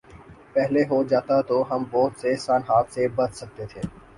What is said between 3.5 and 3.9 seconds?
تھے۔